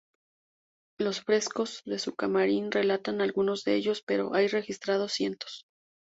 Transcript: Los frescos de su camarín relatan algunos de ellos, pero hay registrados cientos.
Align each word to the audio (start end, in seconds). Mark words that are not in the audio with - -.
Los 0.97 1.21
frescos 1.21 1.83
de 1.85 1.99
su 1.99 2.15
camarín 2.15 2.71
relatan 2.71 3.21
algunos 3.21 3.63
de 3.63 3.75
ellos, 3.75 4.01
pero 4.03 4.33
hay 4.33 4.47
registrados 4.47 5.11
cientos. 5.13 5.67